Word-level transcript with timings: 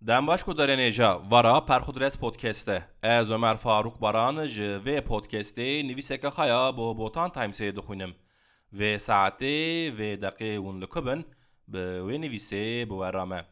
Дәмбашко 0.00 0.52
даренежа 0.54 1.18
вара 1.24 1.60
пархудрес 1.62 2.18
подкасте. 2.18 2.84
Аз 3.02 3.30
Өмәр 3.32 3.56
Фарук 3.56 3.98
бараны 3.98 4.44
жы 4.46 4.78
ве 4.84 5.00
подкасте 5.00 5.82
нивисека 5.82 6.30
хая 6.30 6.70
бо 6.72 6.92
ботан 6.94 7.30
таймсе 7.30 7.72
духуним. 7.72 8.14
Ве 8.70 9.00
саате 9.00 9.90
ве 9.96 10.18
дақи 10.18 10.58
унлы 10.58 10.86
кубын 10.86 11.24
бе 11.66 12.02
ве 12.02 12.18
нивисе 12.18 12.84
бо 12.84 12.96
вараме. 12.96 13.46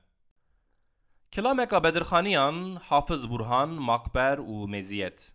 Kilameka 1.32 1.80
Bedirxaniyan 1.80 2.76
Hafız 2.88 3.24
Burhan, 3.30 3.70
Makber 3.70 4.38
û 4.38 4.68
Meziyet. 4.68 5.32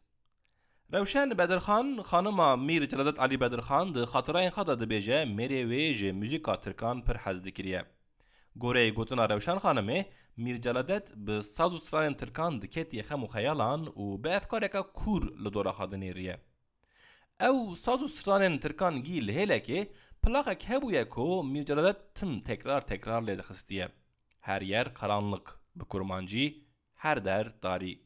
Rewşen 0.93 1.37
Bedirxan, 1.37 1.97
xanima 2.03 2.55
Mir 2.55 2.87
Celadet 2.87 3.19
Ali 3.19 3.41
Bedirxan 3.41 3.95
di 3.95 3.99
xatirayên 4.05 4.51
xada 4.51 4.73
dibêje 4.79 5.25
merê 5.25 5.65
wê 5.65 5.93
ji. 5.93 6.13
ترکان 8.58 8.60
پر 8.60 8.76
حز 8.76 8.90
دکریه 8.90 8.90
گوره 8.90 8.90
گوتنا 8.90 9.26
روشن 9.26 9.58
خانمه 9.58 10.06
میر 10.36 10.56
جلالت 10.56 11.12
به 11.16 11.42
ساز 11.42 11.74
و 11.74 11.78
سران 11.78 12.14
ترکان 12.14 12.58
دکت 12.58 12.94
یخم 12.94 13.24
و 13.24 13.26
خیالان 13.26 13.88
و 13.88 14.18
به 14.18 14.36
افکارکا 14.36 14.82
کور 14.82 15.32
لدورا 15.40 15.72
خادنی 15.72 16.12
ریه 16.12 16.38
او 17.40 17.74
ساز 17.74 18.02
و 18.02 18.08
سران 18.08 18.58
ترکان 18.58 19.00
گی 19.00 19.20
لهله 19.20 19.60
که 19.60 19.90
پلاغک 20.22 20.64
هبویه 20.68 21.04
کو 21.04 21.42
میر 21.42 21.64
جلالت 21.64 21.96
تم 22.14 22.40
tekrar 22.40 22.82
tekrar 22.82 23.22
لیده 23.22 23.42
خستیه 23.42 23.88
her 24.42 24.62
yer 24.62 24.88
karanlık 25.00 25.50
به 25.76 25.84
کرمانجی 25.92 26.66
her 27.02 27.16
der 27.16 27.48
داری 27.62 28.00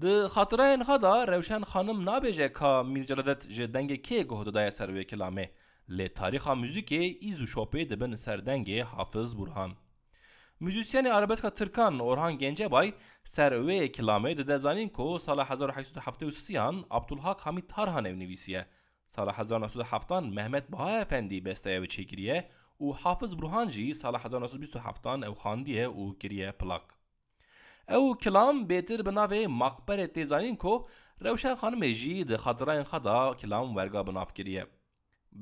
د 0.00 0.26
خاطرین 0.26 0.84
خدا 0.84 1.24
روشن 1.24 1.64
خانم 1.64 2.00
نابجه 2.00 2.48
کا 2.48 2.82
میرجلدت 2.82 3.48
ج 3.48 3.60
دنگ 3.60 4.02
کی 4.02 4.24
گهد 4.24 4.52
دای 4.52 4.70
سر 4.70 4.90
و 4.90 5.02
کلامه 5.02 5.50
li 5.97 6.07
tarixa 6.09 6.53
müzikê 6.63 7.03
îz 7.29 7.41
û 7.41 7.47
şopê 7.53 7.89
dibin 7.89 8.15
ser 8.15 8.39
dengê 8.39 8.79
Burhan. 9.37 9.71
Müzisyenê 10.61 11.11
arabeska 11.13 11.49
Tirkan 11.49 11.99
Orhan 11.99 12.37
Gencebay 12.37 12.93
ser 13.23 13.51
wê 13.51 13.91
kilamê 13.91 14.37
dide 14.37 14.57
zanîn 14.57 14.89
ku 14.89 15.19
sala 15.19 15.43
1873yan 15.43 16.85
Abdulhak 16.89 17.41
Hamid 17.41 17.63
Tarhan 17.69 18.05
evnivîsiye. 18.05 18.65
Sala 19.07 19.31
1907 19.31 20.35
Mehmet 20.35 20.71
Baha 20.71 20.99
Efendi 21.01 21.45
besteye 21.45 21.81
ve 21.81 21.87
çekiriye 21.87 22.51
û 22.79 22.93
Hafiz 22.93 23.41
Burhan 23.41 23.69
jî 23.69 23.95
sala 23.95 24.17
1927 24.25 25.25
ew 25.25 25.33
xandiye 25.33 25.87
û 25.87 26.17
kiriye 26.19 26.51
plak. 26.51 26.83
Ew 27.89 28.17
kilam 28.21 28.69
bêtir 28.69 29.05
bi 29.05 29.09
navê 29.09 29.45
Makberê 29.45 30.07
Têzanîn 30.13 30.57
ku 30.57 30.87
Rewşen 31.23 31.55
Xanimê 31.55 31.93
jî 31.93 32.27
di 32.27 32.33
xatirayên 32.33 32.83
xeda 32.83 33.37
kilam 33.37 33.67
werga 33.67 34.07
bi 34.07 34.13
nav 34.13 34.25
kiriye. 34.35 34.78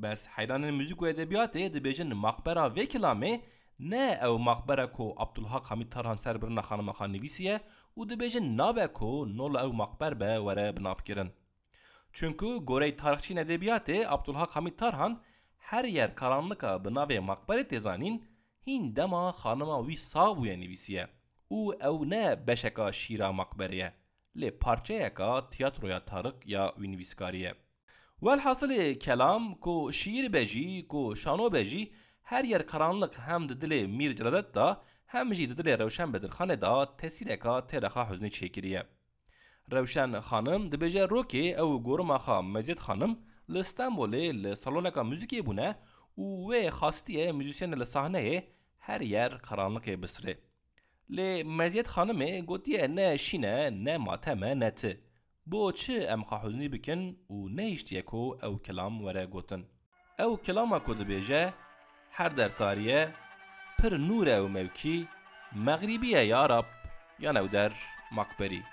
بس 0.03 0.29
حیران 0.37 0.71
موزیک 0.71 1.03
و 1.03 1.05
ادبیات 1.05 1.57
د 1.57 1.77
بیجن 1.87 2.13
مقبره 2.13 2.65
و 2.77 2.85
کلامه 2.85 3.41
نه 3.81 4.19
او 4.27 4.39
مقبره 4.39 4.87
کو 4.87 5.13
عبدالحق 5.25 5.73
حمید 5.73 5.89
ترهان 5.89 6.17
سر 6.17 6.37
برنا 6.37 6.63
خانم 6.63 6.93
خان 6.93 7.13
نویسیه 7.13 7.61
و 7.97 8.05
د 8.05 8.19
بیجن 8.19 8.45
نابه 8.61 8.87
کو 8.87 9.25
نول 9.25 9.57
او 9.57 9.73
مقبر 9.73 10.15
به 10.15 10.39
وره 10.39 10.73
بناف 10.73 11.05
کرن 11.05 11.33
Çünkü 12.13 12.47
Gorey 12.47 12.97
tarihçi 12.97 13.35
edebiyatı 13.35 14.11
Abdülhak 14.11 14.57
Hamid 14.57 14.79
Tarhan 14.79 15.23
her 15.59 15.85
yer 15.85 16.15
karanlıka 16.15 16.85
bınave 16.85 17.21
makbere 17.21 17.69
tezanin 17.69 18.29
hin 18.67 18.97
dema 18.97 19.33
hanıma 19.33 19.79
wî 19.89 19.97
sabuye 19.97 20.61
nivîsiye 20.61 21.09
û 21.51 21.59
ew 21.75 22.11
ne 22.11 22.47
beşeka 22.47 22.93
şîra 22.93 23.33
makbereye 23.33 23.93
lê 24.37 24.59
parçeyeka 24.59 25.49
tiyatroya 25.49 26.05
tarık 26.05 26.47
ya 26.47 26.73
wî 26.77 26.91
nivîskariye 26.93 27.55
Velhasıl 28.24 29.00
kelam 29.00 29.56
ku 29.56 29.94
şiir 29.94 30.34
beji 30.34 30.88
ku 30.88 31.16
şano 31.16 31.54
beji 31.54 31.92
her 32.24 32.44
yer 32.44 32.68
karanlık 32.68 33.20
hem 33.20 33.50
de 33.50 33.62
dili 33.62 33.88
mir 33.88 34.16
ciladet 34.16 34.56
da 34.56 34.84
hem 35.06 35.34
jî 35.34 35.44
dilê 35.44 35.80
Rewşen 35.80 36.10
Bedirxanê 36.14 36.62
da 36.62 36.98
tesîreka 36.98 37.60
têrexa 37.60 38.10
hüznê 38.10 38.30
çêkiriye. 38.30 38.84
Rewşen 39.72 40.12
xanim 40.30 40.72
dibêje 40.72 41.04
rokê 41.08 41.46
ew 41.62 41.84
goruma 41.84 42.18
xa 42.18 42.42
Mezîd 42.42 42.78
xanim 42.78 43.20
li 43.50 43.60
Stenbolê 43.60 44.44
li 44.44 44.58
saloneka 44.58 45.02
müzikê 45.02 45.46
bûne 45.46 45.76
û 46.18 46.26
wê 46.50 46.70
xastiye 46.70 47.28
müzisyenê 47.30 47.80
li 47.80 47.88
sahneyê 47.94 48.44
her 48.80 49.02
yer 49.02 49.32
karanlıkê 49.32 49.94
bisirê. 50.04 50.32
E 50.32 50.38
Lê 51.16 51.44
Mezîd 51.44 51.86
xanimê 51.86 52.46
gotiye 52.46 52.96
ne 52.96 53.18
şîne 53.18 53.86
ne 53.86 53.98
mateme 53.98 54.60
ne 54.60 54.76
ti. 54.76 55.07
بۆچێ 55.52 56.00
ئەم 56.10 56.22
خەحوزنی 56.30 56.72
بکەن 56.74 57.02
و 57.36 57.38
نەیشتەکۆ 57.58 58.26
ئەو 58.42 58.54
کلام 58.66 58.96
وەرە 59.06 59.26
گوتن 59.34 59.64
ئەو 60.20 60.32
کلاما 60.46 60.80
کۆ 60.86 60.94
دەبێژە 61.00 61.44
هەر 62.18 62.32
دەرتاریە 62.40 63.02
پر 63.78 63.94
نورە 64.10 64.38
و 64.44 64.48
مەوکی 64.56 65.00
مەغریبیە 65.66 66.22
یاراب 66.34 66.68
یانەو 67.24 67.48
دەر 67.56 67.72
مەقبەری 68.18 68.64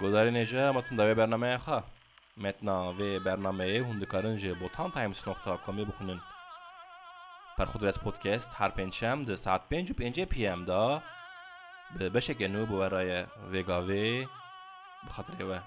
گزارینجا 0.00 0.72
متن 0.72 1.00
وی 1.00 1.14
برنامه 1.14 1.58
خا 1.58 1.84
متن 2.36 2.68
و 2.68 3.20
برنامه 3.20 3.84
هندکارن 3.88 4.36
جه 4.36 4.54
بوتان 4.54 4.90
تایمز 4.90 5.28
نقطه 5.28 5.56
کمی 5.66 5.84
بخونن 5.84 6.20
پر 7.58 7.64
خود 7.64 7.84
رس 7.84 7.98
پودکست 7.98 8.50
هر 8.54 8.68
پنجم 8.68 9.22
ده 9.22 9.36
ساعت 9.36 9.68
پنج 9.68 9.90
و 9.90 9.94
پنج 9.94 10.20
پی 10.20 10.46
ام 10.46 10.64
دا 10.64 11.02
به 11.98 12.08
بشه 12.08 12.48
نو 12.48 12.66
برای 12.66 13.26
ویگاوی 13.50 14.26
به 15.38 15.44
و 15.44 15.58